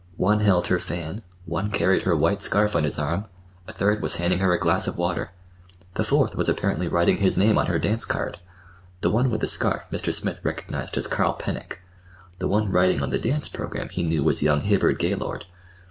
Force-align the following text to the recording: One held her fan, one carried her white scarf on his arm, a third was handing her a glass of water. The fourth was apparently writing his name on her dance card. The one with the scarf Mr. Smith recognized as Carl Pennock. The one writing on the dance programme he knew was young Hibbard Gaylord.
One 0.17 0.39
held 0.39 0.65
her 0.65 0.79
fan, 0.79 1.21
one 1.45 1.69
carried 1.69 2.01
her 2.01 2.15
white 2.15 2.41
scarf 2.41 2.75
on 2.75 2.85
his 2.85 2.97
arm, 2.97 3.25
a 3.67 3.71
third 3.71 4.01
was 4.01 4.15
handing 4.15 4.39
her 4.39 4.51
a 4.51 4.57
glass 4.57 4.87
of 4.87 4.97
water. 4.97 5.29
The 5.93 6.03
fourth 6.03 6.35
was 6.35 6.49
apparently 6.49 6.87
writing 6.87 7.17
his 7.17 7.37
name 7.37 7.55
on 7.59 7.67
her 7.67 7.77
dance 7.77 8.03
card. 8.03 8.39
The 9.01 9.11
one 9.11 9.29
with 9.29 9.41
the 9.41 9.47
scarf 9.47 9.83
Mr. 9.91 10.11
Smith 10.11 10.43
recognized 10.43 10.97
as 10.97 11.05
Carl 11.05 11.33
Pennock. 11.33 11.81
The 12.39 12.47
one 12.47 12.71
writing 12.71 13.03
on 13.03 13.11
the 13.11 13.19
dance 13.19 13.47
programme 13.47 13.89
he 13.89 14.01
knew 14.01 14.23
was 14.23 14.41
young 14.41 14.61
Hibbard 14.61 14.97
Gaylord. 14.97 15.45